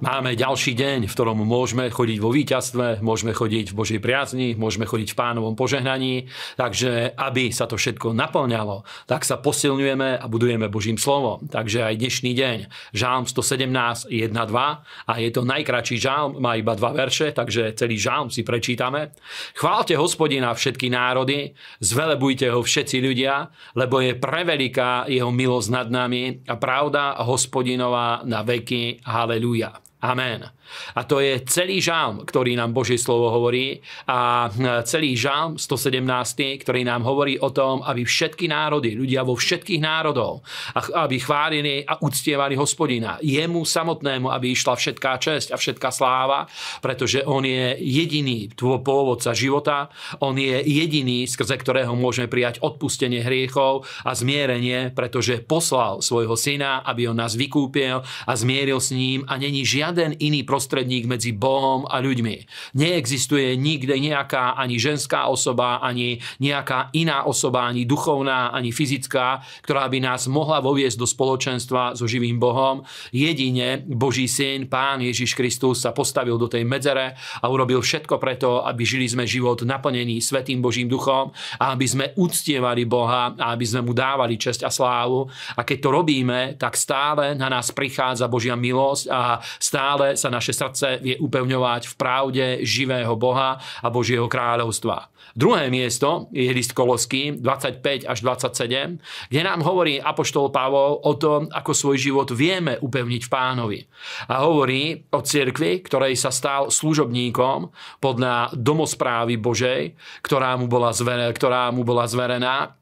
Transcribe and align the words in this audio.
Máme 0.00 0.32
ďalší 0.32 0.72
deň, 0.80 0.98
v 1.04 1.12
ktorom 1.12 1.44
môžeme 1.44 1.92
chodiť 1.92 2.24
vo 2.24 2.32
víťazstve, 2.32 3.04
môžeme 3.04 3.36
chodiť 3.36 3.68
v 3.68 3.76
Božej 3.76 4.00
priazni, 4.00 4.56
môžeme 4.56 4.88
chodiť 4.88 5.12
v 5.12 5.18
pánovom 5.20 5.52
požehnaní. 5.52 6.24
Takže 6.56 7.12
aby 7.20 7.52
sa 7.52 7.68
to 7.68 7.76
všetko 7.76 8.16
naplňalo, 8.16 8.80
tak 9.04 9.28
sa 9.28 9.36
posilňujeme 9.36 10.16
a 10.16 10.24
budujeme 10.24 10.72
Božím 10.72 10.96
slovom. 10.96 11.44
Takže 11.44 11.84
aj 11.84 12.00
dnešný 12.00 12.32
deň, 12.32 12.58
žálm 12.96 13.28
117, 13.28 14.08
1, 14.08 14.32
2 14.32 15.04
a 15.04 15.12
je 15.20 15.30
to 15.36 15.44
najkračší 15.44 15.96
žálm, 16.00 16.40
má 16.40 16.56
iba 16.56 16.72
dva 16.72 16.96
verše, 16.96 17.36
takže 17.36 17.76
celý 17.76 18.00
žálm 18.00 18.32
si 18.32 18.40
prečítame. 18.40 19.12
Chválte 19.52 20.00
hospodina 20.00 20.56
všetky 20.56 20.88
národy, 20.88 21.52
zvelebujte 21.84 22.48
ho 22.48 22.64
všetci 22.64 23.04
ľudia, 23.04 23.52
lebo 23.76 24.00
je 24.00 24.16
preveliká 24.16 25.04
jeho 25.12 25.28
milosť 25.28 25.68
nad 25.68 25.92
nami 25.92 26.40
a 26.48 26.56
pravda 26.56 27.20
hospodinová 27.20 28.24
na 28.24 28.40
veky. 28.40 29.04
Haleluja. 29.04 29.89
Amen. 30.00 30.48
A 30.94 31.02
to 31.02 31.18
je 31.18 31.42
celý 31.50 31.82
žálm, 31.82 32.22
ktorý 32.22 32.54
nám 32.54 32.70
Božie 32.70 32.94
slovo 32.94 33.28
hovorí 33.34 33.82
a 34.06 34.48
celý 34.86 35.18
žálm 35.18 35.58
117, 35.58 36.62
ktorý 36.62 36.86
nám 36.86 37.02
hovorí 37.02 37.36
o 37.42 37.50
tom, 37.50 37.82
aby 37.82 38.06
všetky 38.06 38.46
národy, 38.46 38.94
ľudia 38.94 39.26
vo 39.26 39.34
všetkých 39.34 39.82
národov, 39.82 40.46
aby 40.94 41.16
chválili 41.18 41.82
a 41.82 41.98
uctievali 42.00 42.54
hospodina. 42.54 43.18
Jemu 43.18 43.66
samotnému, 43.66 44.30
aby 44.30 44.54
išla 44.54 44.78
všetká 44.78 45.18
česť 45.18 45.52
a 45.52 45.56
všetká 45.58 45.90
sláva, 45.90 46.46
pretože 46.78 47.26
on 47.26 47.42
je 47.42 47.74
jediný 47.82 48.46
pôvodca 48.56 49.34
života, 49.34 49.90
on 50.22 50.38
je 50.38 50.64
jediný, 50.64 51.26
skrze 51.26 51.58
ktorého 51.58 51.92
môžeme 51.98 52.30
prijať 52.30 52.62
odpustenie 52.62 53.26
hriechov 53.26 53.84
a 54.06 54.14
zmierenie, 54.14 54.94
pretože 54.94 55.42
poslal 55.42 55.98
svojho 55.98 56.38
syna, 56.38 56.86
aby 56.86 57.10
on 57.10 57.18
nás 57.18 57.34
vykúpil 57.34 58.06
a 58.06 58.32
zmieril 58.38 58.78
s 58.78 58.94
ním 58.94 59.26
a 59.26 59.34
není 59.34 59.66
žiaden 59.90 60.22
iný 60.22 60.46
prostredník 60.46 61.10
medzi 61.10 61.34
Bohom 61.34 61.82
a 61.90 61.98
ľuďmi. 61.98 62.46
Neexistuje 62.78 63.58
nikde 63.58 63.98
nejaká 63.98 64.54
ani 64.54 64.78
ženská 64.78 65.26
osoba, 65.26 65.82
ani 65.82 66.22
nejaká 66.38 66.94
iná 66.94 67.26
osoba, 67.26 67.66
ani 67.66 67.82
duchovná, 67.82 68.54
ani 68.54 68.70
fyzická, 68.70 69.42
ktorá 69.66 69.90
by 69.90 69.98
nás 69.98 70.30
mohla 70.30 70.62
voviesť 70.62 70.94
do 70.94 71.10
spoločenstva 71.10 71.98
so 71.98 72.06
živým 72.06 72.38
Bohom. 72.38 72.86
Jedine 73.10 73.82
Boží 73.82 74.30
syn, 74.30 74.70
Pán 74.70 75.02
Ježiš 75.02 75.34
Kristus 75.34 75.82
sa 75.82 75.90
postavil 75.90 76.38
do 76.38 76.46
tej 76.46 76.62
medzere 76.62 77.18
a 77.42 77.50
urobil 77.50 77.82
všetko 77.82 78.22
preto, 78.22 78.62
aby 78.62 78.86
žili 78.86 79.10
sme 79.10 79.26
život 79.26 79.66
naplnený 79.66 80.22
Svetým 80.22 80.62
Božím 80.62 80.86
duchom 80.86 81.34
a 81.58 81.74
aby 81.74 81.86
sme 81.90 82.14
uctievali 82.14 82.86
Boha 82.86 83.34
a 83.34 83.58
aby 83.58 83.66
sme 83.66 83.82
mu 83.82 83.90
dávali 83.90 84.38
česť 84.38 84.62
a 84.62 84.70
slávu. 84.70 85.26
A 85.58 85.66
keď 85.66 85.78
to 85.82 85.90
robíme, 85.90 86.54
tak 86.54 86.78
stále 86.78 87.34
na 87.34 87.50
nás 87.50 87.74
prichádza 87.74 88.30
Božia 88.30 88.54
milosť 88.54 89.04
a 89.10 89.42
stále 89.58 89.79
sa 90.18 90.28
naše 90.28 90.50
naše 90.50 90.56
srdce 90.56 90.86
vie 90.98 91.16
upevňovať 91.22 91.82
v 91.86 91.94
pravde 91.94 92.46
živého 92.66 93.14
Boha 93.14 93.60
a 93.60 93.88
Božieho 93.92 94.26
kráľovstva. 94.26 95.12
Druhé 95.36 95.70
miesto 95.70 96.26
je 96.34 96.50
list 96.50 96.74
Koloský 96.74 97.38
25 97.38 98.08
až 98.08 98.18
27, 98.18 98.98
kde 99.30 99.40
nám 99.46 99.62
hovorí 99.62 100.02
Apoštol 100.02 100.50
Pavol 100.50 100.98
o 100.98 101.12
tom, 101.14 101.46
ako 101.54 101.70
svoj 101.70 101.96
život 102.02 102.28
vieme 102.34 102.82
upevniť 102.82 103.22
v 103.22 103.30
pánovi. 103.30 103.80
A 104.26 104.42
hovorí 104.42 105.06
o 105.14 105.22
cirkvi, 105.22 105.86
ktorej 105.86 106.18
sa 106.18 106.34
stal 106.34 106.74
služobníkom 106.74 107.70
podľa 108.02 108.50
domosprávy 108.58 109.38
Božej, 109.38 109.94
ktorá 110.26 110.58
mu 110.58 110.66
bola, 110.66 110.90
zver, 110.90 111.30
ktorá 111.30 111.70
mu 111.70 111.86
bola 111.86 112.10
zverená 112.10 112.79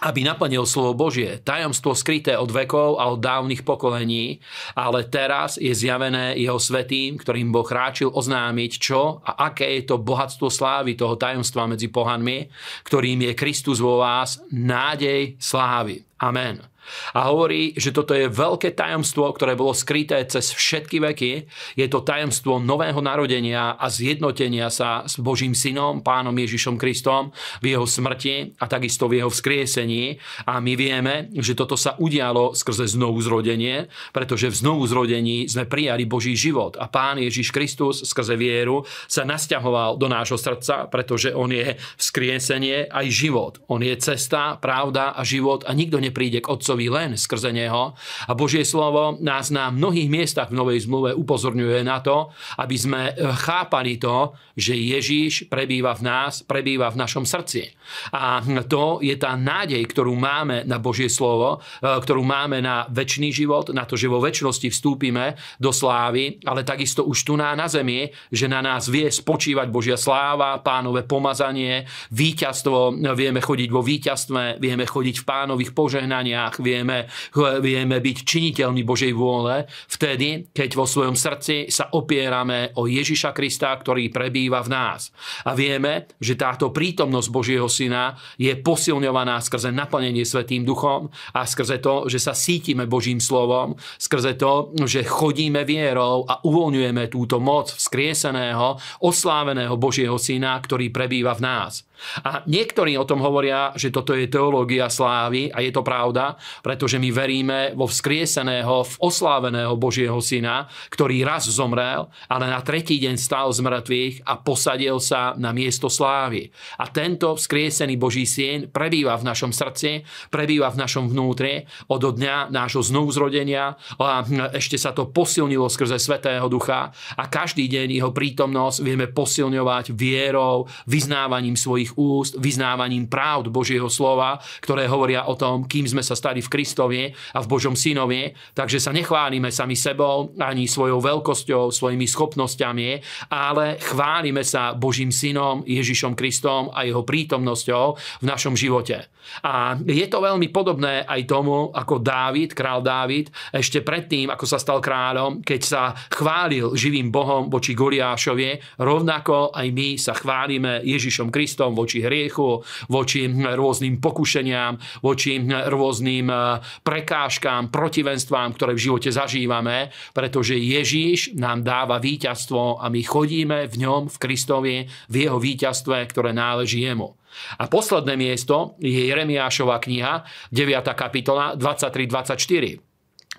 aby 0.00 0.24
naplnil 0.24 0.64
slovo 0.64 0.96
Božie, 1.08 1.38
tajomstvo 1.44 1.92
skryté 1.92 2.34
od 2.34 2.48
vekov 2.48 2.96
a 2.96 3.12
od 3.12 3.20
dávnych 3.20 3.62
pokolení, 3.62 4.40
ale 4.72 5.06
teraz 5.06 5.60
je 5.60 5.70
zjavené 5.70 6.34
jeho 6.40 6.56
svetým, 6.56 7.20
ktorým 7.20 7.52
Boh 7.52 7.68
ráčil 7.68 8.08
oznámiť, 8.08 8.70
čo 8.80 9.20
a 9.20 9.52
aké 9.52 9.80
je 9.80 9.92
to 9.92 10.00
bohatstvo 10.00 10.48
slávy 10.48 10.96
toho 10.96 11.14
tajomstva 11.20 11.68
medzi 11.68 11.92
pohanmi, 11.92 12.48
ktorým 12.84 13.30
je 13.30 13.32
Kristus 13.36 13.78
vo 13.78 14.00
vás, 14.00 14.40
nádej 14.50 15.36
slávy. 15.36 16.09
Amen. 16.20 16.70
A 17.14 17.30
hovorí, 17.30 17.74
že 17.76 17.94
toto 17.94 18.16
je 18.16 18.30
veľké 18.30 18.74
tajomstvo, 18.74 19.30
ktoré 19.34 19.54
bolo 19.54 19.76
skryté 19.76 20.18
cez 20.26 20.50
všetky 20.50 20.98
veky. 21.02 21.32
Je 21.78 21.86
to 21.86 22.02
tajomstvo 22.02 22.58
nového 22.58 22.98
narodenia 23.02 23.76
a 23.76 23.86
zjednotenia 23.90 24.72
sa 24.72 25.06
s 25.06 25.18
Božím 25.20 25.54
synom, 25.54 26.02
pánom 26.02 26.34
Ježišom 26.34 26.80
Kristom 26.80 27.30
v 27.62 27.76
jeho 27.76 27.86
smrti 27.86 28.58
a 28.58 28.64
takisto 28.66 29.06
v 29.06 29.22
jeho 29.22 29.30
vzkriesení. 29.30 30.18
A 30.48 30.58
my 30.58 30.72
vieme, 30.74 31.14
že 31.36 31.54
toto 31.54 31.76
sa 31.76 31.94
udialo 31.98 32.56
skrze 32.56 32.90
znovu 32.90 33.20
zrodenie, 33.22 33.90
pretože 34.10 34.50
v 34.50 34.58
znovu 34.58 34.82
zrodení 34.88 35.46
sme 35.46 35.68
prijali 35.68 36.08
Boží 36.08 36.34
život 36.34 36.80
a 36.80 36.88
pán 36.90 37.20
Ježiš 37.20 37.52
Kristus 37.54 38.02
skrze 38.06 38.34
vieru 38.34 38.82
sa 39.06 39.22
nasťahoval 39.26 40.00
do 40.00 40.08
nášho 40.08 40.40
srdca, 40.40 40.88
pretože 40.88 41.34
on 41.34 41.52
je 41.52 41.76
vzkriesenie 42.00 42.88
aj 42.90 43.06
život. 43.10 43.52
On 43.68 43.78
je 43.82 43.94
cesta, 44.00 44.56
pravda 44.58 45.12
a 45.14 45.22
život 45.22 45.62
a 45.66 45.74
nikto 45.76 46.00
nepríde 46.10 46.42
k 46.42 46.50
Otcovi 46.50 46.90
len 46.90 47.14
skrze 47.14 47.54
Neho. 47.54 47.94
A 48.26 48.32
Božie 48.34 48.66
slovo 48.66 49.16
nás 49.22 49.54
na 49.54 49.70
mnohých 49.70 50.10
miestach 50.10 50.50
v 50.50 50.58
Novej 50.58 50.90
zmluve 50.90 51.14
upozorňuje 51.14 51.86
na 51.86 52.02
to, 52.02 52.34
aby 52.58 52.76
sme 52.76 53.14
e, 53.14 53.30
chápali 53.46 53.96
to, 54.02 54.34
že 54.58 54.74
Ježíš 54.74 55.46
prebýva 55.46 55.94
v 55.94 56.02
nás, 56.04 56.42
prebýva 56.42 56.90
v 56.90 57.00
našom 57.00 57.22
srdci. 57.22 57.70
A 58.10 58.42
to 58.66 58.98
je 59.00 59.14
tá 59.14 59.38
nádej, 59.38 59.80
ktorú 59.86 60.18
máme 60.18 60.66
na 60.66 60.82
Božie 60.82 61.06
slovo, 61.06 61.62
e, 61.78 61.86
ktorú 61.86 62.26
máme 62.26 62.58
na 62.58 62.90
väčší 62.90 63.30
život, 63.30 63.70
na 63.70 63.86
to, 63.86 63.94
že 63.94 64.10
vo 64.10 64.18
väčšnosti 64.18 64.68
vstúpime 64.74 65.38
do 65.62 65.70
slávy, 65.70 66.42
ale 66.42 66.66
takisto 66.66 67.06
už 67.06 67.22
tu 67.22 67.38
na, 67.38 67.54
na 67.54 67.70
zemi, 67.70 68.10
že 68.34 68.50
na 68.50 68.58
nás 68.58 68.90
vie 68.90 69.06
spočívať 69.06 69.70
Božia 69.70 69.94
sláva, 69.94 70.58
pánové 70.58 71.06
pomazanie, 71.06 71.86
víťazstvo, 72.10 72.98
vieme 73.14 73.38
chodiť 73.44 73.68
vo 73.70 73.84
víťazstve, 73.84 74.58
vieme 74.58 74.88
chodiť 74.88 75.16
v 75.20 75.28
pánových 75.28 75.70
požehnaniach, 76.00 76.56
vieme, 76.64 77.12
vieme 77.60 78.00
byť 78.00 78.16
činiteľmi 78.24 78.80
Božej 78.88 79.12
vôle 79.12 79.68
vtedy, 79.68 80.48
keď 80.48 80.70
vo 80.72 80.88
svojom 80.88 81.12
srdci 81.12 81.68
sa 81.68 81.92
opierame 81.92 82.72
o 82.80 82.88
Ježiša 82.88 83.36
Krista, 83.36 83.76
ktorý 83.76 84.08
prebýva 84.08 84.64
v 84.64 84.72
nás. 84.72 85.12
A 85.44 85.52
vieme, 85.52 86.08
že 86.16 86.40
táto 86.40 86.72
prítomnosť 86.72 87.28
Božieho 87.28 87.68
Syna 87.68 88.16
je 88.40 88.56
posilňovaná 88.56 89.44
skrze 89.44 89.68
naplnenie 89.68 90.24
Svetým 90.24 90.64
duchom 90.64 91.12
a 91.36 91.44
skrze 91.44 91.84
to, 91.84 92.08
že 92.08 92.16
sa 92.16 92.32
sítime 92.32 92.88
Božím 92.88 93.20
slovom, 93.20 93.76
skrze 94.00 94.40
to, 94.40 94.72
že 94.88 95.04
chodíme 95.04 95.68
vierou 95.68 96.24
a 96.24 96.40
uvoľňujeme 96.40 97.12
túto 97.12 97.36
moc 97.36 97.76
vzkrieseného, 97.76 98.80
osláveného 99.04 99.76
Božieho 99.76 100.16
Syna, 100.16 100.56
ktorý 100.64 100.88
prebýva 100.88 101.36
v 101.36 101.44
nás. 101.44 101.89
A 102.24 102.42
niektorí 102.46 102.96
o 102.96 103.06
tom 103.06 103.20
hovoria, 103.22 103.72
že 103.76 103.92
toto 103.92 104.16
je 104.16 104.26
teológia 104.30 104.88
slávy 104.90 105.52
a 105.52 105.62
je 105.62 105.72
to 105.72 105.84
pravda, 105.84 106.36
pretože 106.64 106.96
my 106.98 107.08
veríme 107.12 107.58
vo 107.76 107.86
vzkrieseného, 107.86 108.86
v 108.86 108.94
osláveného 109.00 109.74
Božieho 109.76 110.18
syna, 110.20 110.66
ktorý 110.90 111.22
raz 111.22 111.48
zomrel, 111.48 112.08
ale 112.26 112.44
na 112.50 112.60
tretí 112.64 112.98
deň 112.98 113.16
stál 113.16 113.48
z 113.52 113.60
mŕtvych 113.62 114.14
a 114.26 114.38
posadil 114.40 114.98
sa 114.98 115.34
na 115.36 115.50
miesto 115.54 115.88
slávy. 115.88 116.50
A 116.78 116.88
tento 116.88 117.36
vzkriesený 117.36 117.96
Boží 117.96 118.24
syn 118.24 118.68
prebýva 118.68 119.16
v 119.16 119.26
našom 119.26 119.50
srdci, 119.54 120.02
prebýva 120.28 120.70
v 120.70 120.80
našom 120.80 121.10
vnútri 121.10 121.64
od 121.90 122.02
dňa 122.02 122.50
nášho 122.50 122.82
znovuzrodenia 122.84 123.76
a 124.00 124.24
ešte 124.54 124.76
sa 124.80 124.90
to 124.90 125.10
posilnilo 125.10 125.66
skrze 125.70 125.98
Svetého 126.00 126.46
Ducha 126.50 126.90
a 127.16 127.24
každý 127.26 127.66
deň 127.70 128.00
jeho 128.00 128.10
prítomnosť 128.10 128.78
vieme 128.82 129.06
posilňovať 129.10 129.92
vierou, 129.94 130.66
vyznávaním 130.86 131.54
svojich 131.54 131.89
svojich 131.90 131.98
úst 131.98 132.32
vyznávaním 132.38 133.10
pravd 133.10 133.50
Božieho 133.50 133.90
slova, 133.90 134.38
ktoré 134.62 134.86
hovoria 134.86 135.26
o 135.26 135.34
tom, 135.34 135.66
kým 135.66 135.86
sme 135.86 136.02
sa 136.02 136.14
stali 136.14 136.38
v 136.38 136.50
Kristovi 136.50 137.02
a 137.34 137.38
v 137.42 137.50
Božom 137.50 137.74
synovi. 137.74 138.30
Takže 138.54 138.78
sa 138.78 138.94
nechválime 138.94 139.50
sami 139.50 139.74
sebou, 139.74 140.30
ani 140.38 140.70
svojou 140.70 141.02
veľkosťou, 141.02 141.74
svojimi 141.74 142.06
schopnosťami, 142.06 142.88
ale 143.34 143.80
chválime 143.82 144.46
sa 144.46 144.74
Božím 144.76 145.10
synom 145.10 145.66
Ježišom 145.66 146.14
Kristom 146.14 146.70
a 146.70 146.86
jeho 146.86 147.02
prítomnosťou 147.02 147.84
v 148.22 148.24
našom 148.24 148.54
živote. 148.54 149.10
A 149.46 149.78
je 149.78 150.06
to 150.10 150.18
veľmi 150.24 150.50
podobné 150.50 151.06
aj 151.06 151.28
tomu, 151.28 151.70
ako 151.70 152.02
Dávid, 152.02 152.56
král 152.56 152.82
Dávid, 152.82 153.30
ešte 153.54 153.84
predtým, 153.84 154.32
ako 154.32 154.44
sa 154.48 154.58
stal 154.58 154.82
kráľom, 154.82 155.44
keď 155.44 155.60
sa 155.60 155.82
chválil 156.10 156.74
živým 156.74 157.12
Bohom 157.12 157.46
voči 157.52 157.76
Goliášovi, 157.76 158.80
rovnako 158.80 159.54
aj 159.54 159.66
my 159.70 159.88
sa 160.00 160.16
chválime 160.16 160.82
Ježišom 160.82 161.30
Kristom 161.30 161.76
voči 161.80 162.04
hriechu, 162.04 162.60
voči 162.92 163.26
rôznym 163.32 163.98
pokušeniam, 163.98 164.76
voči 165.00 165.40
rôznym 165.48 166.28
eh, 166.28 166.60
prekážkám, 166.84 167.72
protivenstvám, 167.72 168.52
ktoré 168.56 168.76
v 168.76 168.84
živote 168.90 169.10
zažívame, 169.10 169.88
pretože 170.12 170.60
Ježíš 170.60 171.32
nám 171.36 171.64
dáva 171.64 171.96
víťazstvo 171.96 172.84
a 172.84 172.86
my 172.92 173.00
chodíme 173.00 173.64
v 173.70 173.74
ňom, 173.80 174.12
v 174.12 174.16
Kristovi, 174.20 174.76
v 175.08 175.14
jeho 175.14 175.40
víťazstve, 175.40 175.96
ktoré 176.12 176.36
náleží 176.36 176.84
jemu. 176.84 177.16
A 177.62 177.70
posledné 177.70 178.18
miesto 178.18 178.74
je 178.82 179.06
Jeremiášova 179.06 179.78
kniha, 179.78 180.26
9. 180.50 180.82
kapitola, 180.98 181.54
23-24. 181.54 182.89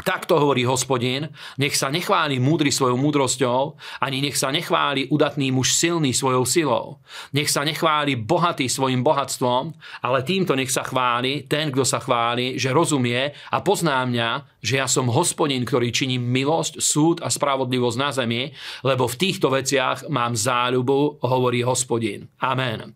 Takto 0.02 0.42
hovorí 0.42 0.66
hospodin, 0.66 1.30
nech 1.62 1.78
sa 1.78 1.94
nechváli 1.94 2.42
múdry 2.42 2.74
svojou 2.74 2.98
múdrosťou, 2.98 3.78
ani 4.02 4.22
nech 4.22 4.38
sa 4.38 4.50
nechváli 4.50 5.08
udatný 5.14 5.54
muž 5.54 5.78
silný 5.78 6.14
svojou 6.14 6.46
silou. 6.46 6.86
Nech 7.34 7.54
sa 7.54 7.62
nechváli 7.62 8.18
bohatý 8.18 8.66
svojim 8.66 9.06
bohatstvom, 9.06 9.74
ale 10.02 10.26
týmto 10.26 10.58
nech 10.58 10.74
sa 10.74 10.82
chváli 10.82 11.46
ten, 11.46 11.70
kto 11.70 11.86
sa 11.86 12.02
chváli, 12.02 12.58
že 12.58 12.74
rozumie 12.74 13.30
a 13.54 13.58
pozná 13.62 14.02
mňa, 14.06 14.61
že 14.62 14.78
ja 14.78 14.88
som 14.88 15.10
hospodin, 15.10 15.66
ktorý 15.66 15.90
činí 15.90 16.22
milosť, 16.22 16.78
súd 16.80 17.18
a 17.26 17.34
spravodlivosť 17.34 17.98
na 17.98 18.10
zemi, 18.14 18.54
lebo 18.86 19.10
v 19.10 19.20
týchto 19.20 19.50
veciach 19.50 20.08
mám 20.08 20.38
záľubu, 20.38 21.26
hovorí 21.26 21.66
hospodin. 21.66 22.30
Amen. 22.40 22.94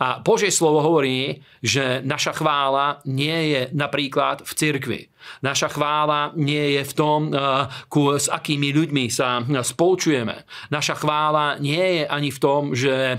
A 0.00 0.18
Božie 0.24 0.48
slovo 0.48 0.80
hovorí, 0.80 1.44
že 1.60 2.00
naša 2.00 2.32
chvála 2.32 3.04
nie 3.04 3.52
je 3.52 3.62
napríklad 3.76 4.42
v 4.42 4.52
cirkvi. 4.56 5.02
Naša 5.42 5.68
chvála 5.74 6.32
nie 6.38 6.78
je 6.78 6.82
v 6.88 6.92
tom, 6.94 7.20
eh, 7.30 8.16
s 8.18 8.26
akými 8.30 8.72
ľuďmi 8.72 9.04
sa 9.12 9.42
spolčujeme. 9.44 10.46
Naša 10.72 10.94
chvála 11.02 11.60
nie 11.60 12.00
je 12.00 12.04
ani 12.08 12.30
v 12.32 12.38
tom, 12.40 12.72
že 12.72 13.18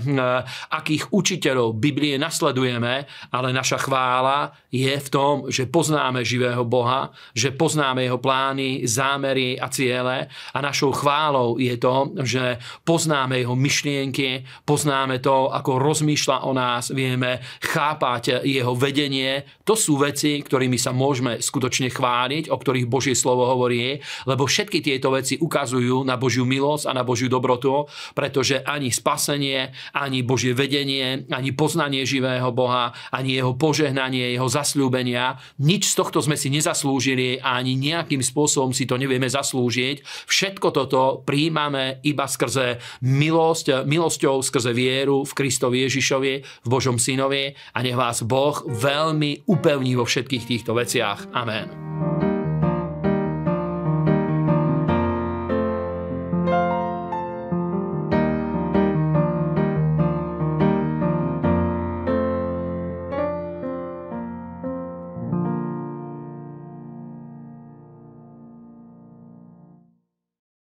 akých 0.72 1.12
učiteľov 1.14 1.78
Biblie 1.78 2.18
nasledujeme, 2.18 3.06
ale 3.30 3.48
naša 3.54 3.78
chvála 3.78 4.56
je 4.72 4.90
v 4.90 5.08
tom, 5.10 5.34
že 5.50 5.70
poznáme 5.70 6.24
živého 6.26 6.66
Boha, 6.66 7.14
že 7.36 7.54
poznáme 7.90 8.06
jeho 8.06 8.22
plány, 8.22 8.86
zámery 8.86 9.58
a 9.58 9.66
ciele 9.66 10.30
a 10.54 10.58
našou 10.62 10.94
chválou 10.94 11.58
je 11.58 11.74
to, 11.74 12.14
že 12.22 12.62
poznáme 12.86 13.42
jeho 13.42 13.58
myšlienky, 13.58 14.46
poznáme 14.62 15.18
to, 15.18 15.50
ako 15.50 15.82
rozmýšľa 15.82 16.46
o 16.46 16.54
nás, 16.54 16.94
vieme 16.94 17.42
chápať 17.58 18.46
jeho 18.46 18.78
vedenie. 18.78 19.42
To 19.66 19.74
sú 19.74 19.98
veci, 19.98 20.38
ktorými 20.38 20.78
sa 20.78 20.94
môžeme 20.94 21.42
skutočne 21.42 21.90
chváliť, 21.90 22.46
o 22.46 22.54
ktorých 22.54 22.86
Božie 22.86 23.18
slovo 23.18 23.50
hovorí, 23.50 23.98
lebo 24.30 24.46
všetky 24.46 24.78
tieto 24.78 25.10
veci 25.10 25.34
ukazujú 25.42 26.06
na 26.06 26.14
Božiu 26.14 26.46
milosť 26.46 26.86
a 26.86 26.94
na 26.94 27.02
Božiu 27.02 27.26
dobrotu, 27.26 27.90
pretože 28.14 28.62
ani 28.62 28.94
spasenie, 28.94 29.74
ani 29.98 30.22
Božie 30.22 30.54
vedenie, 30.54 31.26
ani 31.26 31.50
poznanie 31.50 32.06
živého 32.06 32.54
Boha, 32.54 32.94
ani 33.10 33.34
jeho 33.34 33.58
požehnanie, 33.58 34.30
jeho 34.38 34.46
zasľúbenia, 34.46 35.42
nič 35.58 35.90
z 35.90 35.94
tohto 35.98 36.22
sme 36.22 36.38
si 36.38 36.54
nezaslúžili 36.54 37.42
a 37.42 37.58
ani 37.58 37.79
nejakým 37.80 38.20
spôsobom 38.20 38.76
si 38.76 38.84
to 38.84 39.00
nevieme 39.00 39.26
zaslúžiť. 39.26 40.28
Všetko 40.28 40.68
toto 40.70 41.24
príjmame 41.24 42.04
iba 42.04 42.28
skrze 42.28 42.76
milosť, 43.00 43.88
milosťou, 43.88 44.44
skrze 44.44 44.76
vieru 44.76 45.24
v 45.24 45.32
Kristovi 45.32 45.88
Ježišovi, 45.88 46.34
v 46.44 46.68
Božom 46.68 47.00
synovi 47.00 47.56
a 47.72 47.78
nech 47.80 47.96
vás 47.96 48.20
Boh 48.20 48.60
veľmi 48.68 49.48
upevní 49.48 49.96
vo 49.96 50.04
všetkých 50.04 50.44
týchto 50.44 50.76
veciach. 50.76 51.32
Amen. 51.32 52.19